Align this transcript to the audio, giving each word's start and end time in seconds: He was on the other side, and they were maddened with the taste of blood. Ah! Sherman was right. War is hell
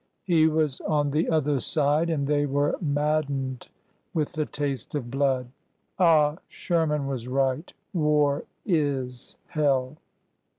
He 0.23 0.47
was 0.47 0.81
on 0.87 1.11
the 1.11 1.29
other 1.29 1.59
side, 1.59 2.09
and 2.09 2.25
they 2.25 2.47
were 2.47 2.75
maddened 2.81 3.67
with 4.15 4.33
the 4.33 4.47
taste 4.47 4.95
of 4.95 5.11
blood. 5.11 5.51
Ah! 5.99 6.37
Sherman 6.47 7.05
was 7.05 7.27
right. 7.27 7.71
War 7.93 8.45
is 8.65 9.35
hell 9.49 9.97